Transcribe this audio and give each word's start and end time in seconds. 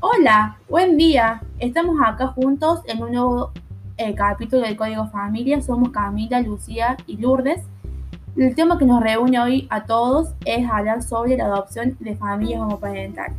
Hola, 0.00 0.58
buen 0.68 0.96
día. 0.96 1.42
Estamos 1.60 1.96
acá 2.04 2.26
juntos 2.28 2.80
en 2.86 3.02
un 3.04 3.12
nuevo 3.12 3.52
eh, 3.96 4.16
capítulo 4.16 4.62
del 4.62 4.76
Código 4.76 5.08
Familia. 5.10 5.62
Somos 5.62 5.90
Camila, 5.90 6.40
Lucía 6.40 6.96
y 7.06 7.18
Lourdes. 7.18 7.62
El 8.36 8.54
tema 8.54 8.78
que 8.78 8.86
nos 8.86 9.02
reúne 9.02 9.40
hoy 9.40 9.66
a 9.70 9.84
todos 9.84 10.34
es 10.44 10.68
hablar 10.68 11.02
sobre 11.02 11.36
la 11.36 11.46
adopción 11.46 11.96
de 12.00 12.16
familias 12.16 12.60
homoparentales. 12.62 13.36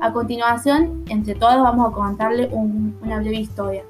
A 0.00 0.12
continuación, 0.12 1.04
entre 1.08 1.34
todos 1.34 1.60
vamos 1.62 1.90
a 1.90 1.94
contarle 1.94 2.48
un- 2.52 2.96
una 3.02 3.18
breve 3.18 3.36
historia. 3.36 3.82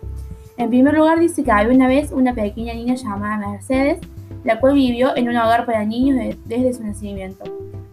En 0.57 0.71
primer 0.71 0.95
lugar, 0.95 1.21
dice 1.21 1.45
que 1.45 1.53
había 1.53 1.75
una 1.77 1.87
vez 1.87 2.11
una 2.13 2.35
pequeña 2.35 2.75
niña 2.75 2.95
llamada 2.95 3.37
Mercedes, 3.51 4.01
la 4.43 4.59
cual 4.59 4.75
vivió 4.75 5.17
en 5.17 5.29
un 5.29 5.37
hogar 5.37 5.67
para 5.67 5.85
niños 5.85 6.17
de- 6.19 6.39
desde 6.47 6.73
su 6.73 6.83
nacimiento. 6.85 7.45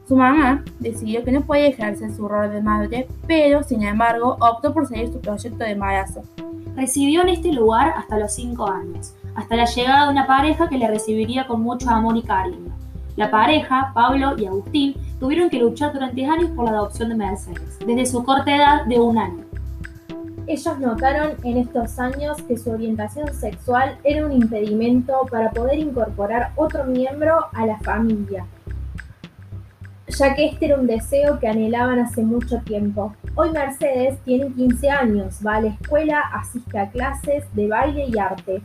Su 0.07 0.15
mamá 0.15 0.63
decidió 0.79 1.23
que 1.23 1.31
no 1.31 1.41
podía 1.41 1.67
ejercer 1.67 2.11
su 2.13 2.27
rol 2.27 2.51
de 2.51 2.61
madre, 2.61 3.07
pero 3.27 3.63
sin 3.63 3.83
embargo 3.83 4.37
optó 4.39 4.73
por 4.73 4.87
seguir 4.87 5.11
su 5.11 5.19
proyecto 5.19 5.63
de 5.63 5.71
embarazo. 5.71 6.21
Residió 6.75 7.21
en 7.21 7.29
este 7.29 7.51
lugar 7.51 7.93
hasta 7.97 8.17
los 8.17 8.33
5 8.33 8.69
años, 8.69 9.13
hasta 9.35 9.55
la 9.55 9.65
llegada 9.65 10.05
de 10.05 10.11
una 10.11 10.27
pareja 10.27 10.69
que 10.69 10.77
le 10.77 10.87
recibiría 10.87 11.45
con 11.45 11.61
mucho 11.61 11.89
amor 11.89 12.17
y 12.17 12.23
cariño. 12.23 12.71
La 13.15 13.31
pareja, 13.31 13.91
Pablo 13.93 14.35
y 14.37 14.45
Agustín, 14.45 14.95
tuvieron 15.19 15.49
que 15.49 15.59
luchar 15.59 15.93
durante 15.93 16.25
años 16.25 16.51
por 16.51 16.65
la 16.65 16.71
adopción 16.71 17.09
de 17.09 17.15
Mercedes, 17.15 17.79
desde 17.85 18.05
su 18.05 18.23
corta 18.23 18.55
edad 18.55 18.85
de 18.85 18.99
un 18.99 19.17
año. 19.17 19.45
Ellos 20.47 20.79
notaron 20.79 21.31
en 21.43 21.57
estos 21.57 21.97
años 21.97 22.41
que 22.43 22.57
su 22.57 22.71
orientación 22.71 23.33
sexual 23.33 23.97
era 24.03 24.25
un 24.25 24.31
impedimento 24.31 25.25
para 25.31 25.49
poder 25.51 25.79
incorporar 25.79 26.51
otro 26.55 26.83
miembro 26.83 27.47
a 27.53 27.65
la 27.65 27.79
familia, 27.79 28.45
ya 30.07 30.35
que 30.35 30.47
este 30.47 30.67
era 30.67 30.75
un 30.75 30.85
deseo 30.85 31.39
que 31.39 31.47
anhelaban 31.47 31.99
hace 31.99 32.21
mucho 32.21 32.59
tiempo. 32.59 33.15
Hoy 33.33 33.51
Mercedes 33.51 34.19
tiene 34.23 34.53
15 34.53 34.89
años, 34.89 35.39
va 35.45 35.55
a 35.55 35.61
la 35.61 35.69
escuela, 35.69 36.19
asiste 36.33 36.77
a 36.77 36.91
clases 36.91 37.43
de 37.55 37.67
baile 37.67 38.05
y 38.07 38.19
arte, 38.19 38.61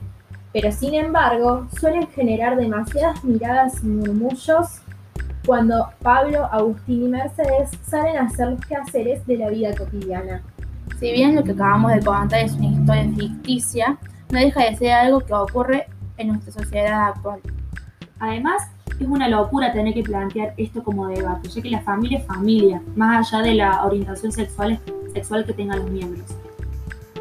pero 0.53 0.73
sin 0.73 0.95
embargo 0.95 1.67
suelen 1.79 2.09
generar 2.09 2.57
demasiadas 2.57 3.23
miradas 3.25 3.83
y 3.83 3.87
murmullos 3.87 4.81
cuando 5.47 5.89
Pablo, 6.03 6.47
Agustín 6.53 7.07
y 7.07 7.09
Mercedes 7.09 7.71
salen 7.83 8.19
a 8.19 8.23
hacer 8.23 8.51
los 8.51 8.61
quehaceres 8.67 9.27
de 9.27 9.39
la 9.39 9.49
vida 9.49 9.75
cotidiana. 9.75 10.43
Si 10.99 11.13
bien 11.13 11.35
lo 11.35 11.43
que 11.43 11.53
acabamos 11.53 11.93
de 11.93 12.01
contar 12.01 12.45
es 12.45 12.53
una 12.53 12.67
historia 12.67 13.11
ficticia, 13.17 13.99
no 14.31 14.39
deja 14.39 14.65
de 14.65 14.77
ser 14.77 14.93
algo 14.93 15.21
que 15.21 15.33
ocurre 15.33 15.87
en 16.19 16.29
nuestra 16.29 16.53
sociedad 16.53 17.09
actual. 17.09 17.41
Además, 18.19 18.63
es 19.01 19.07
una 19.07 19.29
locura 19.29 19.73
tener 19.73 19.95
que 19.95 20.03
plantear 20.03 20.53
esto 20.59 20.85
como 20.85 21.09
debate, 21.09 21.49
ya 21.49 21.63
que 21.63 21.71
la 21.71 21.81
familia 21.81 22.19
es 22.19 22.27
familia, 22.27 22.83
más 22.95 23.33
allá 23.33 23.43
de 23.43 23.55
la 23.55 23.85
orientación 23.87 24.31
sexual, 24.31 24.79
sexual 25.15 25.47
que 25.47 25.55
tengan 25.55 25.79
los 25.79 25.91
miembros. 25.91 26.27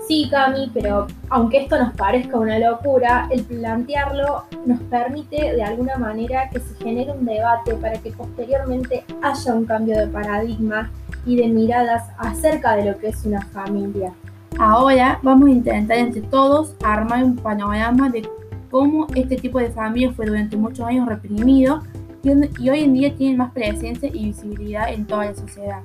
Sí, 0.10 0.28
Cami, 0.28 0.72
pero 0.74 1.06
aunque 1.30 1.60
esto 1.60 1.78
nos 1.78 1.94
parezca 1.94 2.40
una 2.40 2.58
locura, 2.58 3.28
el 3.30 3.44
plantearlo 3.44 4.44
nos 4.66 4.80
permite 4.90 5.54
de 5.54 5.62
alguna 5.62 5.98
manera 5.98 6.50
que 6.50 6.60
se 6.60 6.74
genere 6.84 7.12
un 7.12 7.28
debate 7.28 7.76
para 7.76 7.96
que 8.00 8.10
posteriormente 8.14 9.06
haya 9.22 9.54
un 9.54 9.66
cambio 9.66 10.00
de 10.00 10.08
paradigma 10.08 10.90
y 11.28 11.36
de 11.36 11.48
miradas 11.50 12.10
acerca 12.18 12.76
de 12.76 12.86
lo 12.86 12.98
que 12.98 13.10
es 13.10 13.24
una 13.24 13.44
familia. 13.54 14.12
Ahora 14.58 15.20
vamos 15.22 15.50
a 15.50 15.52
intentar 15.52 16.00
entre 16.00 16.22
todos 16.24 16.74
armar 16.84 17.24
un 17.24 17.36
panorama 17.36 18.10
de 18.10 18.28
cómo 18.72 19.06
este 19.14 19.36
tipo 19.36 19.60
de 19.60 19.70
familia 19.70 20.12
fue 20.14 20.26
durante 20.26 20.58
muchos 20.58 20.88
años 20.88 21.08
reprimido 21.08 21.84
y, 22.24 22.68
hoy 22.68 22.80
en 22.80 22.96
día 22.96 23.16
tiene 23.16 23.38
más 23.38 23.52
presencia 23.52 24.10
y 24.12 24.26
visibilidad 24.26 24.92
en 24.92 25.06
toda 25.06 25.26
la 25.26 25.36
sociedad, 25.36 25.82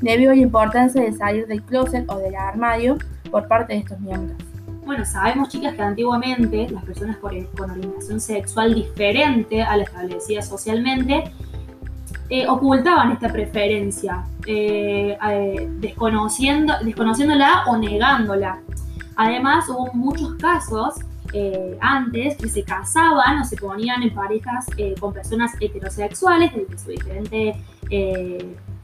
debido 0.00 0.32
a 0.32 0.34
la 0.34 0.40
importancia 0.40 1.02
de 1.02 1.12
salir 1.12 1.46
del 1.46 1.62
closet 1.62 2.10
o 2.10 2.16
del 2.16 2.34
armario 2.34 2.96
por 3.30 3.48
parte 3.48 3.72
de 3.74 3.80
estos 3.80 4.00
miembros. 4.00 4.36
Bueno, 4.88 5.04
sabemos, 5.04 5.50
chicas, 5.50 5.74
que 5.74 5.82
antiguamente 5.82 6.66
las 6.70 6.82
personas 6.82 7.18
con, 7.18 7.70
orientación 7.70 8.20
sexual 8.20 8.74
diferente 8.74 9.62
a 9.62 9.76
la 9.76 9.82
establecida 9.82 10.40
socialmente 10.40 11.24
eh, 12.30 12.48
ocultaban 12.48 13.12
esta 13.12 13.28
preferencia, 13.28 14.24
eh, 14.46 15.18
eh, 15.30 15.68
desconociendo, 15.78 16.72
desconociéndola 16.82 17.64
o 17.66 17.76
negándola. 17.76 18.60
Además, 19.16 19.68
hubo 19.68 19.92
muchos 19.92 20.36
casos 20.36 20.94
antes 21.80 22.38
que 22.38 22.48
se 22.48 22.62
casaban 22.62 23.40
o 23.40 23.44
se 23.44 23.56
ponían 23.58 24.02
en 24.02 24.14
parejas 24.14 24.64
con 24.98 25.12
personas 25.12 25.52
heterosexuales 25.60 26.54
de, 26.54 26.64
de 26.64 26.78
su 26.78 26.90
diferente 26.90 27.56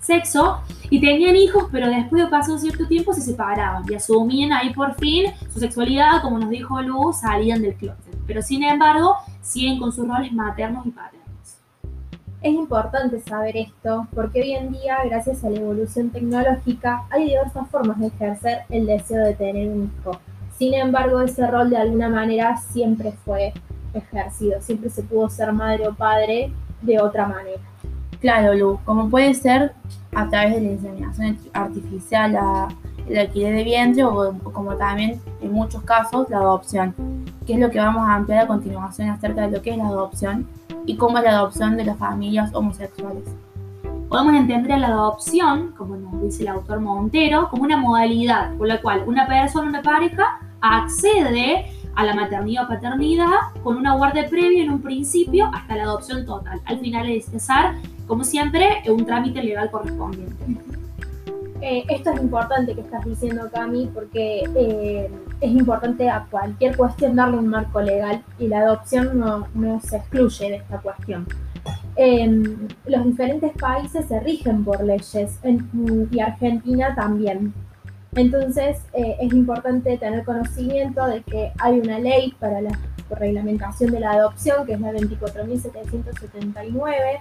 sexo 0.04 0.60
y 0.90 1.00
tenían 1.00 1.34
hijos, 1.34 1.64
pero 1.72 1.88
después 1.88 2.22
de 2.22 2.28
pasar 2.28 2.52
un 2.52 2.60
cierto 2.60 2.86
tiempo 2.86 3.12
se 3.12 3.22
separaban 3.22 3.84
y 3.88 3.94
asumían 3.94 4.52
ahí 4.52 4.72
por 4.72 4.94
fin 4.96 5.26
su 5.52 5.60
sexualidad, 5.60 6.22
como 6.22 6.38
nos 6.38 6.50
dijo 6.50 6.80
Lu, 6.82 7.12
salían 7.12 7.62
del 7.62 7.74
closet. 7.74 8.16
Pero 8.26 8.42
sin 8.42 8.62
embargo, 8.62 9.16
siguen 9.40 9.78
con 9.78 9.92
sus 9.92 10.06
roles 10.06 10.32
maternos 10.32 10.86
y 10.86 10.90
paternos. 10.90 11.24
Es 12.42 12.52
importante 12.52 13.20
saber 13.20 13.56
esto 13.56 14.06
porque 14.14 14.42
hoy 14.42 14.52
en 14.52 14.72
día, 14.72 14.98
gracias 15.06 15.42
a 15.44 15.50
la 15.50 15.60
evolución 15.60 16.10
tecnológica, 16.10 17.04
hay 17.10 17.24
diversas 17.30 17.68
formas 17.70 17.98
de 17.98 18.08
ejercer 18.08 18.58
el 18.68 18.86
deseo 18.86 19.24
de 19.24 19.34
tener 19.34 19.68
un 19.70 19.84
hijo. 20.00 20.20
Sin 20.58 20.74
embargo, 20.74 21.22
ese 21.22 21.46
rol 21.46 21.70
de 21.70 21.78
alguna 21.78 22.10
manera 22.10 22.58
siempre 22.58 23.12
fue 23.24 23.54
ejercido, 23.94 24.60
siempre 24.60 24.90
se 24.90 25.02
pudo 25.02 25.30
ser 25.30 25.52
madre 25.52 25.88
o 25.88 25.94
padre 25.94 26.52
de 26.82 27.00
otra 27.00 27.26
manera. 27.26 27.73
Claro, 28.24 28.54
Lu, 28.54 28.78
como 28.86 29.10
puede 29.10 29.34
ser 29.34 29.74
a 30.14 30.26
través 30.30 30.54
de 30.54 30.62
la 30.62 30.72
inseminación 30.72 31.38
artificial, 31.52 32.32
la, 32.32 32.68
el 33.06 33.18
alquiler 33.18 33.54
de 33.54 33.64
vientre 33.64 34.02
o, 34.02 34.30
o, 34.30 34.38
como 34.50 34.74
también 34.76 35.20
en 35.42 35.52
muchos 35.52 35.82
casos 35.82 36.30
la 36.30 36.38
adopción, 36.38 36.94
que 37.46 37.52
es 37.52 37.58
lo 37.58 37.70
que 37.70 37.78
vamos 37.78 38.08
a 38.08 38.14
ampliar 38.14 38.44
a 38.44 38.46
continuación 38.46 39.10
acerca 39.10 39.42
de 39.42 39.50
lo 39.50 39.60
que 39.60 39.72
es 39.72 39.76
la 39.76 39.88
adopción 39.88 40.48
y 40.86 40.96
cómo 40.96 41.18
es 41.18 41.24
la 41.24 41.32
adopción 41.32 41.76
de 41.76 41.84
las 41.84 41.98
familias 41.98 42.54
homosexuales. 42.54 43.24
Podemos 44.08 44.36
entender 44.36 44.72
a 44.72 44.78
la 44.78 44.88
adopción, 44.88 45.74
como 45.76 45.94
nos 45.94 46.22
dice 46.22 46.44
el 46.44 46.48
autor 46.48 46.80
Montero, 46.80 47.50
como 47.50 47.64
una 47.64 47.76
modalidad 47.76 48.56
por 48.56 48.68
la 48.68 48.80
cual 48.80 49.04
una 49.06 49.26
persona, 49.26 49.68
una 49.68 49.82
pareja, 49.82 50.40
accede 50.62 51.66
a 51.94 52.04
la 52.04 52.14
maternidad 52.14 52.64
o 52.64 52.68
paternidad 52.68 53.52
con 53.62 53.76
una 53.76 53.94
guardia 53.96 54.30
previa 54.30 54.64
en 54.64 54.70
un 54.70 54.80
principio 54.80 55.50
hasta 55.52 55.76
la 55.76 55.82
adopción 55.82 56.24
total. 56.24 56.62
Al 56.64 56.78
final 56.80 57.06
es 57.10 57.26
cesar, 57.26 57.74
como 58.06 58.24
siempre, 58.24 58.82
un 58.88 59.04
trámite 59.04 59.42
legal 59.42 59.70
correspondiente. 59.70 60.44
Eh, 61.60 61.84
esto 61.88 62.10
es 62.10 62.20
importante 62.20 62.74
que 62.74 62.82
estás 62.82 63.04
diciendo, 63.04 63.48
Cami, 63.52 63.90
porque 63.94 64.44
eh, 64.54 65.10
es 65.40 65.50
importante 65.50 66.10
a 66.10 66.26
cualquier 66.30 66.76
cuestión 66.76 67.16
darle 67.16 67.38
un 67.38 67.48
marco 67.48 67.80
legal 67.80 68.22
y 68.38 68.48
la 68.48 68.60
adopción 68.60 69.18
no, 69.18 69.46
no 69.54 69.80
se 69.80 69.96
excluye 69.96 70.50
de 70.50 70.56
esta 70.56 70.78
cuestión. 70.78 71.26
Eh, 71.96 72.42
los 72.86 73.04
diferentes 73.04 73.52
países 73.52 74.06
se 74.06 74.18
rigen 74.20 74.64
por 74.64 74.82
leyes 74.82 75.38
y 76.10 76.20
Argentina 76.20 76.94
también. 76.94 77.52
Entonces 78.16 78.78
eh, 78.92 79.16
es 79.20 79.32
importante 79.32 79.96
tener 79.98 80.24
conocimiento 80.24 81.04
de 81.06 81.22
que 81.22 81.52
hay 81.58 81.80
una 81.80 81.98
ley 81.98 82.32
para 82.38 82.60
la 82.60 82.78
reglamentación 83.10 83.90
de 83.92 84.00
la 84.00 84.12
adopción, 84.12 84.66
que 84.66 84.74
es 84.74 84.80
la 84.80 84.92
24.779. 84.92 87.20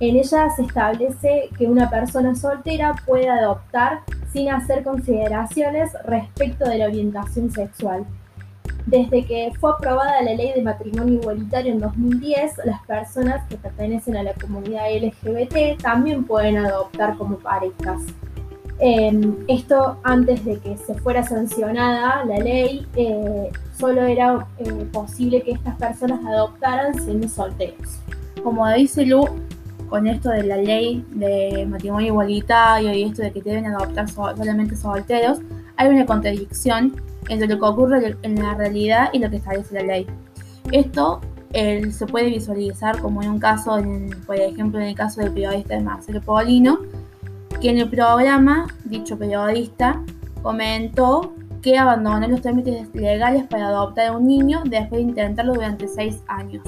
En 0.00 0.16
ella 0.16 0.48
se 0.50 0.62
establece 0.62 1.50
que 1.58 1.66
una 1.66 1.90
persona 1.90 2.34
soltera 2.34 2.94
puede 3.04 3.28
adoptar 3.28 4.00
sin 4.32 4.50
hacer 4.50 4.84
consideraciones 4.84 5.90
respecto 6.04 6.68
de 6.68 6.78
la 6.78 6.86
orientación 6.86 7.50
sexual. 7.50 8.04
Desde 8.86 9.26
que 9.26 9.52
fue 9.60 9.72
aprobada 9.72 10.22
la 10.22 10.34
ley 10.34 10.52
de 10.54 10.62
matrimonio 10.62 11.14
igualitario 11.20 11.72
en 11.72 11.80
2010, 11.80 12.58
las 12.64 12.80
personas 12.86 13.46
que 13.48 13.56
pertenecen 13.56 14.16
a 14.16 14.22
la 14.22 14.32
comunidad 14.34 14.86
LGBT 14.90 15.82
también 15.82 16.24
pueden 16.24 16.58
adoptar 16.58 17.16
como 17.18 17.36
parejas. 17.38 18.00
Eh, 18.80 19.34
esto 19.48 19.98
antes 20.04 20.44
de 20.44 20.58
que 20.60 20.76
se 20.76 20.94
fuera 20.94 21.24
sancionada 21.24 22.24
la 22.24 22.38
ley, 22.38 22.86
eh, 22.94 23.50
solo 23.76 24.02
era 24.04 24.46
eh, 24.58 24.72
posible 24.92 25.42
que 25.42 25.50
estas 25.50 25.76
personas 25.76 26.24
adoptaran 26.24 26.94
siendo 26.94 27.28
solteros. 27.28 27.98
Como 28.42 28.66
dice 28.70 29.04
Lu, 29.04 29.24
con 29.88 30.06
esto 30.06 30.30
de 30.30 30.42
la 30.44 30.56
ley 30.56 31.04
de 31.10 31.66
matrimonio 31.68 32.08
igualitario 32.08 32.92
y 32.92 33.02
esto 33.04 33.22
de 33.22 33.32
que 33.32 33.42
deben 33.42 33.66
adoptar 33.66 34.08
solamente 34.08 34.76
solteros, 34.76 35.38
hay 35.76 35.88
una 35.88 36.06
contradicción 36.06 37.00
entre 37.28 37.48
lo 37.48 37.58
que 37.58 37.64
ocurre 37.64 38.16
en 38.22 38.42
la 38.42 38.54
realidad 38.54 39.10
y 39.12 39.18
lo 39.18 39.30
que 39.30 39.36
establece 39.36 39.74
la 39.74 39.82
ley. 39.82 40.06
Esto 40.72 41.20
él 41.52 41.92
se 41.92 42.06
puede 42.06 42.26
visualizar 42.26 43.00
como 43.00 43.22
en 43.22 43.30
un 43.30 43.38
caso, 43.38 43.78
en- 43.78 44.10
por 44.26 44.36
ejemplo, 44.36 44.80
en 44.80 44.88
el 44.88 44.94
caso 44.94 45.20
del 45.20 45.32
periodista 45.32 45.80
Marcelo 45.80 46.20
Polino, 46.20 46.80
que 47.60 47.70
en 47.70 47.78
el 47.78 47.88
programa, 47.88 48.66
dicho 48.84 49.18
periodista, 49.18 50.02
comentó 50.42 51.32
que 51.62 51.76
abandonó 51.76 52.28
los 52.28 52.40
trámites 52.42 52.94
legales 52.94 53.44
para 53.48 53.68
adoptar 53.68 54.08
a 54.08 54.12
un 54.16 54.26
niño 54.26 54.62
después 54.64 55.00
de 55.00 55.08
intentarlo 55.08 55.54
durante 55.54 55.88
seis 55.88 56.22
años. 56.28 56.62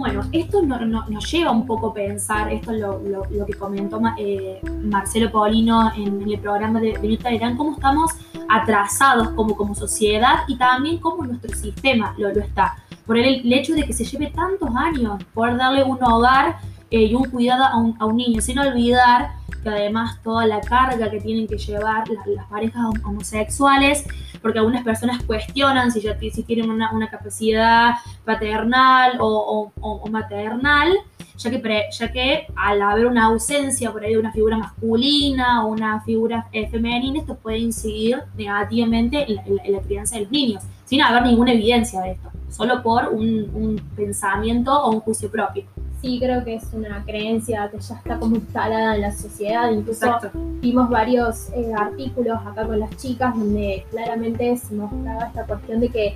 Bueno, 0.00 0.22
esto 0.32 0.62
no- 0.62 0.80
no- 0.86 1.04
nos 1.10 1.30
lleva 1.30 1.50
un 1.50 1.66
poco 1.66 1.88
a 1.88 1.92
pensar, 1.92 2.50
esto 2.50 2.70
es 2.72 2.80
lo, 2.80 3.00
lo- 3.00 3.44
que 3.44 3.52
comentó 3.52 4.00
eh, 4.16 4.58
Marcelo 4.82 5.30
Paulino 5.30 5.92
en, 5.94 6.22
el 6.26 6.38
programa 6.40 6.80
de, 6.80 6.98
Mirta 7.00 7.28
Legrand, 7.30 7.58
cómo 7.58 7.72
estamos 7.72 8.12
atrasados 8.48 9.28
como, 9.32 9.54
como 9.54 9.74
sociedad 9.74 10.36
y 10.48 10.56
también 10.56 10.96
cómo 11.00 11.26
nuestro 11.26 11.54
sistema 11.54 12.14
lo, 12.16 12.32
lo 12.32 12.40
está. 12.40 12.76
Por 13.06 13.18
el, 13.18 13.52
hecho 13.52 13.74
de 13.74 13.84
que 13.84 13.92
se 13.92 14.04
lleve 14.06 14.28
tantos 14.28 14.70
años 14.74 15.22
poder 15.34 15.58
darle 15.58 15.84
un 15.84 16.02
hogar 16.02 16.56
eh, 16.90 17.04
y 17.04 17.14
un 17.14 17.24
cuidado 17.26 17.64
a 17.64 17.76
un, 17.76 17.94
a 17.98 18.06
un 18.06 18.16
niño, 18.16 18.40
sin 18.40 18.58
olvidar 18.58 19.32
que 19.62 19.68
además 19.68 20.18
toda 20.22 20.46
la 20.46 20.62
carga 20.62 21.10
que 21.10 21.20
tienen 21.20 21.46
que 21.46 21.58
llevar 21.58 22.04
las, 22.08 22.46
parejas 22.46 22.82
hom- 22.84 23.04
homosexuales, 23.04 24.06
porque 24.42 24.58
algunas 24.58 24.82
personas 24.84 25.22
cuestionan 25.24 25.90
si 25.92 26.00
ya 26.00 26.18
si 26.18 26.42
tienen 26.42 26.70
una, 26.70 26.92
una 26.92 27.08
capacidad 27.08 27.94
paternal 28.24 29.18
o, 29.20 29.70
maternal, 30.10 30.92
ya 31.36 31.50
que, 31.50 31.84
ya 31.90 32.12
que 32.12 32.46
al 32.56 32.82
haber 32.82 33.06
una 33.06 33.26
ausencia 33.26 33.90
por 33.92 34.04
ahí 34.04 34.12
de 34.12 34.18
una 34.18 34.32
figura 34.32 34.56
masculina 34.58 35.64
o 35.64 35.68
una 35.68 36.00
figura 36.02 36.46
eh, 36.52 36.68
femenina, 36.68 37.20
esto 37.20 37.36
puede 37.36 37.58
incidir 37.58 38.22
negativamente 38.36 39.26
en 39.30 39.36
la, 39.72 39.80
crianza 39.80 40.16
de 40.16 40.22
los 40.22 40.30
niños, 40.30 40.62
sin 40.84 41.02
haber 41.02 41.22
ninguna 41.24 41.52
evidencia 41.52 42.00
de 42.00 42.12
esto, 42.12 42.30
solo 42.50 42.82
por 42.82 43.08
un 43.08 43.80
pensamiento 43.96 44.72
o 44.72 44.90
un 44.90 45.00
juicio 45.00 45.30
propio. 45.30 45.64
Sí, 46.00 46.18
creo 46.18 46.42
que 46.44 46.54
es 46.54 46.64
una 46.72 47.04
creencia 47.04 47.68
que 47.70 47.78
ya 47.78 47.94
está 47.96 48.18
como 48.18 48.36
instalada 48.36 48.94
en 48.94 49.02
la 49.02 49.12
sociedad, 49.12 49.70
incluso 49.70 50.06
Exacto. 50.06 50.30
vimos 50.62 50.88
varios 50.88 51.50
eh, 51.52 51.72
artículos 51.76 52.38
acá 52.46 52.66
con 52.66 52.80
las 52.80 52.96
chicas 52.96 53.34
donde 53.36 53.84
claramente 53.90 54.56
se 54.56 54.74
mostraba 54.74 55.26
esta 55.26 55.44
cuestión 55.44 55.80
de 55.80 55.88
que 55.90 56.14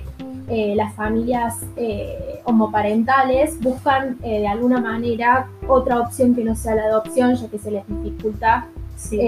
eh, 0.49 0.73
las 0.75 0.93
familias 0.95 1.63
eh, 1.75 2.41
homoparentales 2.45 3.59
buscan 3.61 4.17
de 4.21 4.47
alguna 4.47 4.79
manera 4.79 5.47
otra 5.67 5.99
opción 5.99 6.33
que 6.33 6.43
no 6.43 6.55
sea 6.55 6.75
la 6.75 6.83
adopción, 6.85 7.35
ya 7.35 7.47
que 7.47 7.59
se 7.59 7.69
les 7.71 7.83
dificulta 7.87 8.67
Sí. 8.97 9.19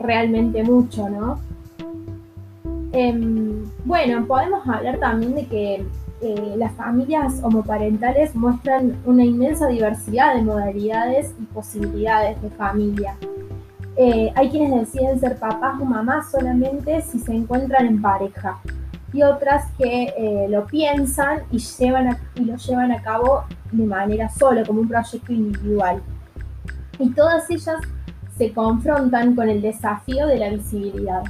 realmente 0.00 0.64
mucho, 0.64 1.08
¿no? 1.10 1.38
Em, 2.92 3.64
bueno, 3.84 4.24
podemos 4.26 4.66
hablar 4.66 4.98
también 4.98 5.34
de 5.34 5.46
que 5.46 5.84
eh, 6.22 6.54
las 6.56 6.72
familias 6.72 7.40
homoparentales 7.42 8.34
muestran 8.34 8.96
una 9.04 9.24
inmensa 9.24 9.66
diversidad 9.66 10.34
de 10.34 10.42
modalidades 10.42 11.34
y 11.40 11.44
posibilidades 11.46 12.40
de 12.40 12.50
familia. 12.50 13.16
Eh, 13.96 14.32
hay 14.34 14.48
quienes 14.50 14.80
deciden 14.80 15.20
ser 15.20 15.36
papás 15.38 15.78
o 15.80 15.84
mamás 15.84 16.30
solamente 16.30 17.02
si 17.02 17.18
se 17.18 17.34
encuentran 17.34 17.86
en 17.86 18.00
pareja 18.00 18.58
y 19.12 19.22
otras 19.22 19.66
que 19.76 20.04
eh, 20.16 20.46
lo 20.48 20.66
piensan 20.66 21.40
y, 21.50 21.58
llevan 21.58 22.08
a- 22.08 22.18
y 22.34 22.44
lo 22.46 22.56
llevan 22.56 22.92
a 22.92 23.02
cabo 23.02 23.44
de 23.70 23.84
manera 23.84 24.30
solo, 24.30 24.64
como 24.66 24.80
un 24.80 24.88
proyecto 24.88 25.32
individual. 25.32 26.00
Y 26.98 27.10
todas 27.10 27.50
ellas 27.50 27.76
se 28.38 28.52
confrontan 28.52 29.34
con 29.34 29.48
el 29.50 29.60
desafío 29.60 30.26
de 30.26 30.38
la 30.38 30.48
visibilidad. 30.48 31.22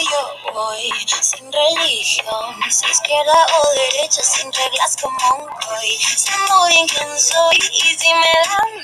yo 0.00 0.52
hoy, 0.54 0.90
sin 1.20 1.52
religión, 1.52 2.54
sin 2.70 2.88
izquierda 2.90 3.46
o 3.60 3.70
derecha, 3.74 4.22
sin 4.22 4.52
reglas 4.52 4.96
como 5.00 5.18
un 5.36 5.50
hoy. 5.70 5.98
Sé 6.16 6.32
muy 6.48 6.70
bien 6.70 6.86
quién 6.88 7.18
soy 7.18 7.56
y 7.56 7.80
si 7.96 8.14
me 8.14 8.32
dan 8.48 8.78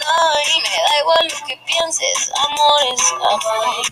y 0.55 0.61
me 0.61 0.69
da 0.69 0.99
igual 1.00 1.28
lo 1.28 1.46
que 1.46 1.56
pienses, 1.58 2.31
amor 2.37 2.82
es 2.93 3.12
amor. 3.12 3.87